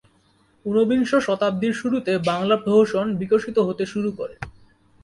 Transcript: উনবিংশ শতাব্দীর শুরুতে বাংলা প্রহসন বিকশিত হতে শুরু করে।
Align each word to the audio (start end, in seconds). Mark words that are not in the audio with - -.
উনবিংশ 0.65 1.11
শতাব্দীর 1.27 1.73
শুরুতে 1.73 2.11
বাংলা 2.29 2.55
প্রহসন 2.57 3.07
বিকশিত 3.19 3.57
হতে 3.59 3.83
শুরু 3.85 4.09
করে। 4.11 4.35